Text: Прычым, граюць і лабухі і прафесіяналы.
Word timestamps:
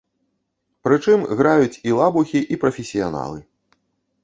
Прычым, 0.87 1.25
граюць 1.41 1.81
і 1.91 1.95
лабухі 1.99 2.39
і 2.55 2.59
прафесіяналы. 2.65 3.39